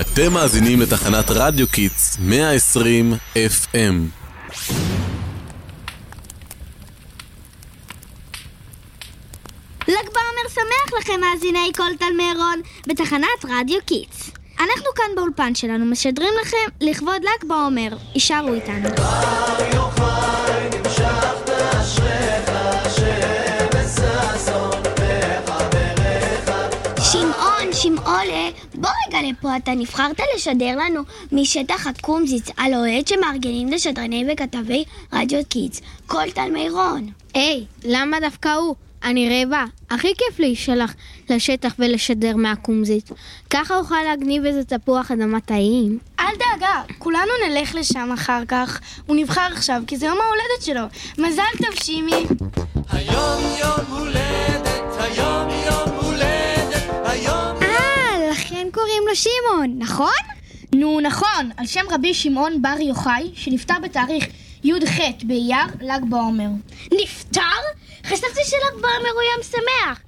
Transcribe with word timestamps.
אתם 0.00 0.32
מאזינים 0.32 0.80
לתחנת 0.80 1.24
רדיו 1.30 1.68
קיטס 1.68 2.18
120 2.20 3.12
FM. 3.34 3.94
ל"ג 9.88 10.08
בעומר 10.12 10.48
שמח 10.54 10.98
לכם, 11.00 11.20
מאזיני 11.20 11.72
כל 11.76 11.96
תל 11.98 12.16
מירון, 12.16 12.60
בתחנת 12.86 13.44
רדיו 13.44 13.78
קיטס. 13.86 14.30
אנחנו 14.60 14.86
כאן 14.96 15.04
באולפן 15.16 15.54
שלנו 15.54 15.86
משדרים 15.86 16.32
לכם 16.42 16.56
לכבוד 16.80 17.22
ל"ג 17.22 17.48
בעומר. 17.48 17.96
הישארו 18.14 18.54
איתנו. 18.54 18.88
שמעולה, 27.74 28.48
בוא 28.74 28.90
רגע 29.06 29.18
לפה, 29.22 29.56
אתה 29.56 29.72
נבחרת 29.74 30.20
לשדר 30.36 30.76
לנו 30.76 31.00
משטח 31.32 31.86
הקומזיץ 31.86 32.48
על 32.56 32.74
אוהד 32.74 33.08
שמארגנים 33.08 33.68
לשדרני 33.68 34.24
וכתבי 34.32 34.84
רדיו 35.12 35.40
קיטס, 35.48 35.80
כל 36.06 36.30
תל 36.30 36.50
מירון. 36.50 37.10
היי, 37.34 37.64
למה 37.84 38.20
דווקא 38.20 38.48
הוא? 38.48 38.74
אני 39.04 39.28
רעבה. 39.28 39.64
הכי 39.90 40.08
כיף 40.18 40.38
להישלח 40.38 40.94
לשטח 41.30 41.74
ולשדר 41.78 42.36
מהקומזיץ. 42.36 43.10
ככה 43.50 43.76
אוכל 43.76 44.02
להגניב 44.04 44.44
איזה 44.44 44.64
תפוח 44.64 45.10
אדמה 45.10 45.40
טעים. 45.40 45.98
אל 46.20 46.34
דאגה, 46.38 46.82
כולנו 46.98 47.32
נלך 47.48 47.74
לשם 47.74 48.10
אחר 48.14 48.42
כך. 48.48 48.80
הוא 49.06 49.16
נבחר 49.16 49.48
עכשיו 49.52 49.82
כי 49.86 49.96
זה 49.96 50.06
יום 50.06 50.18
ההולדת 50.20 50.62
שלו. 50.62 50.82
מזל 51.18 51.42
טוב, 51.58 51.74
שימי. 51.84 52.24
היום 52.92 53.42
יום 53.60 53.98
הולדת, 53.98 54.23
שמעון, 59.14 59.74
נכון? 59.78 60.22
נו, 60.74 61.00
נכון, 61.00 61.50
על 61.56 61.66
שם 61.66 61.84
רבי 61.90 62.14
שמעון 62.14 62.62
בר 62.62 62.80
יוחאי, 62.80 63.30
שנפטר 63.34 63.74
בתאריך 63.82 64.26
י"ח 64.64 64.98
באייר, 65.22 65.66
ל"ג 65.80 66.04
בעומר. 66.08 66.48
נפטר? 67.02 67.40
חשבתי 68.04 68.40
של"ג 68.44 68.72
בעומר 68.80 69.10
הוא 69.14 69.22
יום 69.22 69.42
שמח. 69.42 70.00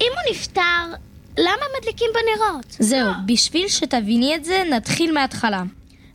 אם 0.00 0.06
הוא 0.12 0.30
נפטר, 0.30 0.96
למה 1.38 1.62
מדליקים 1.78 2.10
בנרות? 2.14 2.76
זהו, 2.78 3.12
בשביל 3.26 3.68
שתביני 3.68 4.34
את 4.34 4.44
זה, 4.44 4.62
נתחיל 4.70 5.12
מההתחלה. 5.12 5.62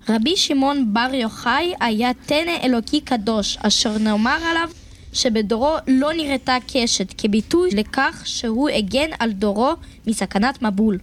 רבי 0.10 0.38
שמעון 0.38 0.94
בר 0.94 1.14
יוחאי 1.14 1.74
היה 1.80 2.12
תנא 2.26 2.58
אלוקי 2.64 3.02
קדוש, 3.02 3.58
אשר 3.58 3.98
נאמר 3.98 4.38
עליו 4.50 4.70
שבדורו 5.14 5.76
לא 5.88 6.14
נראתה 6.14 6.58
קשת, 6.68 7.14
כביטוי 7.18 7.70
לכך 7.72 8.22
שהוא 8.26 8.70
הגן 8.70 9.10
על 9.20 9.32
דורו 9.32 9.74
מסכנת 10.08 10.62
מבול. 10.62 10.98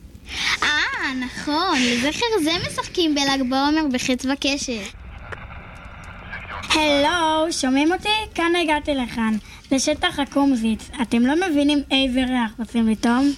אה, 0.63 0.86
נכון, 1.15 1.79
לזכר 1.83 2.27
זה 2.43 2.51
משחקים 2.69 3.15
בל"ג 3.15 3.43
בעומר 3.49 3.83
בחץ 3.93 4.27
וקשת. 4.33 4.93
הלו, 6.71 7.53
שומעים 7.53 7.93
אותי? 7.93 8.09
כאן 8.35 8.53
הגעתי 8.63 8.95
לכאן, 8.95 9.37
לשטח 9.73 10.19
הקומזיץ. 10.19 10.91
אתם 11.03 11.27
לא 11.27 11.49
מבינים 11.49 11.83
איזה 11.91 12.21
ריח 12.21 12.51
עושים 12.59 12.89
לטום? 12.89 13.33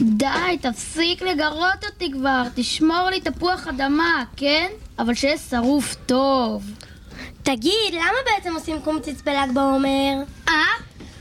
די, 0.00 0.58
תפסיק 0.60 1.22
לגרות 1.22 1.84
אותי 1.84 2.12
כבר. 2.12 2.42
תשמור 2.54 3.10
לי 3.10 3.20
תפוח 3.20 3.66
אדמה, 3.68 4.24
כן? 4.36 4.66
אבל 4.98 5.14
שיהיה 5.14 5.38
שרוף 5.38 5.94
טוב. 6.06 6.62
תגיד, 7.42 7.92
למה 7.92 8.18
בעצם 8.26 8.54
עושים 8.54 8.80
קומציץ 8.80 9.22
בל"ג 9.22 9.54
בעומר? 9.54 10.14
אה? 10.48 10.54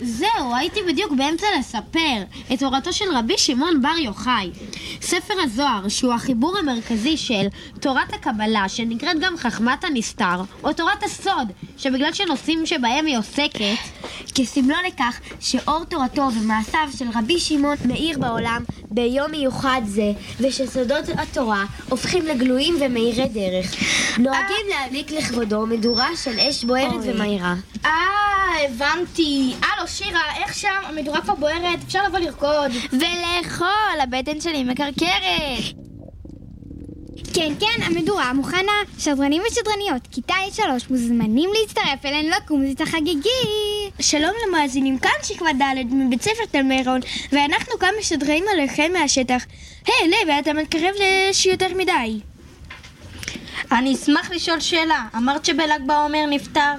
זהו, 0.01 0.55
הייתי 0.55 0.79
בדיוק 0.88 1.11
באמצע 1.11 1.47
לספר 1.59 2.23
את 2.53 2.59
תורתו 2.59 2.94
של 2.94 3.05
רבי 3.16 3.38
שמעון 3.38 3.81
בר 3.81 3.97
יוחאי. 4.03 4.51
ספר 5.01 5.33
הזוהר, 5.43 5.89
שהוא 5.89 6.13
החיבור 6.13 6.57
המרכזי 6.57 7.17
של 7.17 7.47
תורת 7.79 8.13
הקבלה, 8.13 8.69
שנקראת 8.69 9.19
גם 9.19 9.37
חכמת 9.37 9.83
הנסתר, 9.83 10.41
או 10.63 10.73
תורת 10.73 11.03
הסוד, 11.03 11.47
שבגלל 11.77 12.13
שנושאים 12.13 12.65
שבהם 12.65 13.05
היא 13.05 13.17
עוסקת, 13.17 13.77
כסמלו 14.35 14.75
לכך 14.88 15.19
שאור 15.39 15.83
תורתו 15.83 16.27
ומעשיו 16.41 16.88
של 16.97 17.05
רבי 17.16 17.39
שמעון 17.39 17.77
מאיר 17.85 18.19
בעולם 18.19 18.63
ביום 18.91 19.31
מיוחד 19.31 19.81
זה, 19.85 20.11
ושסודות 20.39 21.05
התורה 21.17 21.66
הופכים 21.89 22.25
לגלויים 22.25 22.75
ומאירי 22.81 23.27
דרך. 23.27 23.75
נוהגים 24.17 24.66
להעניק 24.69 25.11
לכבודו 25.11 25.66
מדורה 25.66 26.09
של 26.23 26.39
אש 26.39 26.63
בוערת 26.63 27.01
ומהירה. 27.03 27.55
אה, 27.85 28.32
הבנתי. 28.66 29.53
הלו, 29.62 29.88
שירה, 29.88 30.36
איך 30.36 30.53
שם? 30.56 30.81
המדורה 30.84 31.22
כבר 31.22 31.36
בוערת, 31.36 31.80
אפשר 31.88 32.03
לבוא 32.08 32.19
לרקוד. 32.19 32.72
ולאכול, 32.91 34.00
הבטן 34.02 34.41
שלי 34.41 34.64
מקרקרת. 34.64 35.84
כן, 37.34 37.53
כן, 37.59 37.84
המדורה 37.84 38.34
מוכנה. 38.34 38.72
שדרנים 39.00 39.41
ושדרניות, 39.52 40.08
כיתה 40.12 40.34
שלוש 40.52 40.90
מוזמנים 40.90 41.50
להצטרף 41.59 42.06
אלינו 42.06 42.30
לקומזית 42.30 42.81
החגיגי. 42.81 43.30
שלום 44.00 44.31
למאזינים, 44.47 44.97
כאן 44.97 45.12
שכבה 45.24 45.53
ד' 45.53 45.94
מבית 45.94 46.22
ספר 46.22 46.46
תל 46.52 46.62
מירון, 46.62 47.00
ואנחנו 47.31 47.80
כאן 47.80 47.90
משדרים 48.00 48.44
עליכם 48.53 48.91
מהשטח. 48.94 49.46
היי, 49.85 50.09
לוי, 50.09 50.40
אתה 50.40 50.53
מתקרב 50.53 50.91
לאש 51.00 51.46
יותר 51.46 51.68
מדי. 51.78 52.20
אני 53.72 53.96
אשמח 53.96 54.31
לשאול 54.31 54.59
שאלה. 54.59 55.03
אמרת 55.18 55.46
שבל"ג 55.46 55.85
בעומר 55.85 56.25
נפטר 56.30 56.74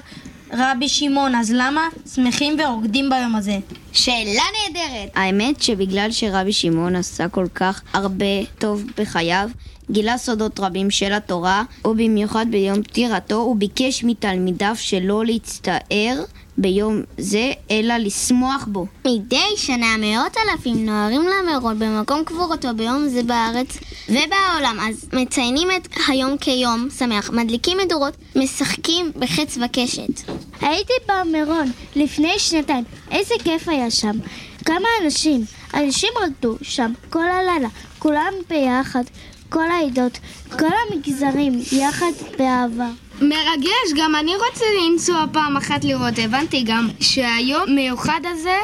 רבי 0.57 0.89
שמעון, 0.89 1.35
אז 1.35 1.53
למה 1.53 1.89
שמחים 2.15 2.57
ורוקדים 2.61 3.11
ביום 3.11 3.35
הזה? 3.35 3.59
שאלה 3.93 4.43
נהדרת. 4.59 5.11
האמת 5.15 5.63
שבגלל 5.63 6.11
שרבי 6.11 6.53
שמעון 6.53 6.97
עשה 6.97 7.29
כל 7.29 7.47
כך 7.55 7.83
הרבה 7.93 8.45
טוב 8.59 8.85
בחייו, 8.99 9.49
גילה 9.91 10.19
סודות 10.19 10.61
רבים 10.61 10.91
של 10.91 11.13
התורה, 11.13 11.63
ובמיוחד 11.85 12.47
ביום 12.51 12.83
פטירתו, 12.83 13.35
הוא 13.35 13.57
ביקש 13.57 14.05
מתלמידיו 14.05 14.75
שלא 14.79 15.25
להצטער 15.25 16.25
ביום 16.59 17.03
זה, 17.19 17.53
אלא 17.71 17.97
לשמוח 17.97 18.65
בו. 18.69 18.87
מדי 19.05 19.57
שנה 19.57 19.97
מאות 19.99 20.37
אלפים 20.37 20.87
נוהרים 20.87 21.23
למירון 21.23 21.79
במקום 21.79 22.25
קבורתו 22.25 22.69
ביום 22.77 23.09
זה 23.09 23.23
בארץ 23.23 23.79
ובעולם, 24.09 24.79
אז 24.89 25.09
מציינים 25.13 25.69
את 25.77 25.89
היום 26.09 26.39
כיום 26.39 26.89
שמח, 26.99 27.31
מדליקים 27.31 27.79
מדורות, 27.79 28.17
משחקים 28.37 29.13
בחץ 29.17 29.59
וקשת. 29.65 30.31
הייתי 30.61 30.93
במירון 31.09 31.71
לפני 31.97 32.39
שנתיים, 32.39 32.85
איזה 33.11 33.35
כיף 33.45 33.69
היה 33.69 33.91
שם. 33.91 34.19
כמה 34.65 34.89
אנשים, 35.03 35.45
אנשים 35.75 36.09
רקדו 36.23 36.57
שם 36.63 36.93
כל 37.11 37.25
הלילה, 37.29 37.69
כולם 37.99 38.33
ביחד, 38.49 39.03
כל 39.55 39.71
העדות, 39.71 40.19
כל 40.51 40.75
המגזרים, 40.91 41.61
יחד 41.73 42.13
באהבה. 42.39 42.89
מרגש, 43.21 43.89
גם 43.97 44.15
אני 44.15 44.33
רוצה 44.35 44.65
לנסוע 44.81 45.25
פעם 45.33 45.57
אחת 45.57 45.85
לראות. 45.85 46.19
הבנתי 46.19 46.63
גם 46.67 46.89
שהיום 47.01 47.75
מיוחד 47.75 48.21
הזה 48.25 48.57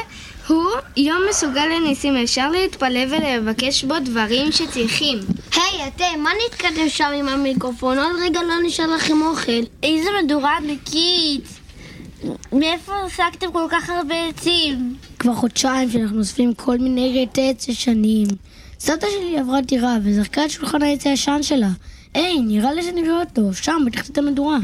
הוא 0.48 0.64
יום 0.96 1.22
מסוגל 1.30 1.66
לניסים. 1.66 2.16
אפשר 2.16 2.50
להתפלל 2.50 3.08
ולבקש 3.10 3.84
בו 3.84 3.94
דברים 4.04 4.52
שצריכים. 4.52 5.18
היי, 5.54 5.88
אתם, 5.88 6.20
מה 6.22 6.30
נתקדם 6.46 6.88
שם 6.88 7.10
עם 7.18 7.28
המיקרופון? 7.28 7.98
עוד 7.98 8.12
רגע 8.22 8.42
לא 8.42 8.54
נשאר 8.66 8.86
לכם 8.86 9.22
אוכל. 9.22 9.62
איזה 9.82 10.10
מדורה 10.24 10.56
ענקית. 10.56 11.44
מאיפה 12.52 12.92
השגתם 13.06 13.52
כל 13.52 13.66
כך 13.70 13.90
הרבה 13.90 14.24
עצים? 14.28 14.94
כבר 15.18 15.34
חודשיים 15.34 15.90
שאנחנו 15.90 16.18
אוספים 16.18 16.54
כל 16.54 16.78
מיני 16.78 17.22
רטי 17.22 17.50
עץ 17.50 17.68
ישנים. 17.68 18.26
סבתא 18.80 19.06
שלי 19.10 19.38
עברה 19.38 19.60
דירה 19.60 19.96
וזרקה 20.02 20.44
את 20.44 20.50
שולחן 20.50 20.82
העץ 20.82 21.06
הישן 21.06 21.42
שלה. 21.42 21.68
היי, 22.14 22.40
נראה 22.40 22.72
לי 22.72 22.82
שאני 22.82 23.10
רואה 23.10 23.20
אותו, 23.20 23.54
שם, 23.54 23.82
בתחתית 23.86 24.18
המדורה. 24.18 24.58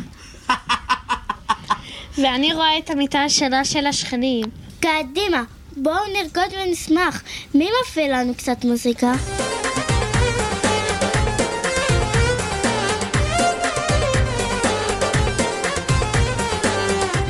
ואני 2.18 2.54
רואה 2.54 2.78
את 2.78 2.90
המיטה 2.90 3.24
השנה 3.24 3.64
של 3.64 3.86
השכנים. 3.86 4.44
קדימה, 4.80 5.42
בואו 5.76 5.94
נרקוד 6.22 6.52
ונשמח. 6.66 7.22
מי 7.54 7.68
מפעיל 7.82 8.16
לנו 8.16 8.34
קצת 8.34 8.64
מוזיקה? 8.64 9.12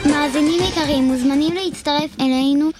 מאזינים 0.06 0.61
יקרים, 0.62 1.05
מוזמנים 1.05 1.55
להצטרף 1.55 2.21
אלינו. 2.21 2.71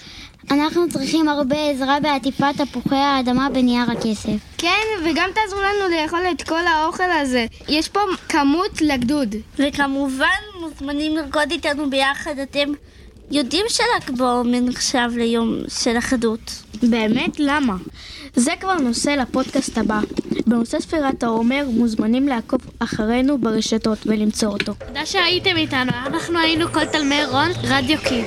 אנחנו 0.51 0.89
צריכים 0.89 1.29
הרבה 1.29 1.71
עזרה 1.71 2.01
בעטיפת 2.01 2.55
תפוחי 2.57 2.97
האדמה 2.97 3.49
בנייר 3.51 3.91
הכסף. 3.91 4.31
כן, 4.59 4.85
וגם 5.05 5.31
תעזרו 5.35 5.61
לנו 5.61 5.97
לאכול 5.97 6.21
את 6.31 6.43
כל 6.43 6.67
האוכל 6.67 7.11
הזה. 7.23 7.47
יש 7.69 7.89
פה 7.89 8.01
כמות 8.29 8.81
לגדוד. 8.81 9.35
וכמובן 9.59 10.27
מוזמנים 10.61 11.17
לרקוד 11.17 11.51
איתנו 11.51 11.91
ביחד. 11.91 12.39
אתם 12.39 12.73
יודעים 13.31 13.67
של"ג 13.69 14.17
בעומר 14.17 14.61
נחשב 14.61 15.11
ליום 15.17 15.59
של 15.69 15.99
אחדות. 15.99 16.63
באמת? 16.83 17.37
למה? 17.39 17.75
זה 18.37 18.53
כבר 18.61 18.75
נושא 18.75 19.11
לפודקאסט 19.11 19.79
הבא. 19.79 20.01
בנושא 20.47 20.81
ספירת 20.81 21.23
העומר 21.23 21.65
מוזמנים 21.69 22.29
לעקוב 22.29 22.61
אחרינו 22.79 23.39
ברשתות 23.39 23.99
ולמצוא 24.07 24.49
אותו. 24.49 24.73
תודה 24.87 25.07
שהייתם 25.07 25.57
איתנו, 25.57 25.93
אנחנו 26.07 26.39
היינו 26.39 26.73
כל 26.73 26.85
תלמי 26.85 27.25
רון, 27.25 27.49
רדיו 27.63 27.99
קיד. 27.99 28.25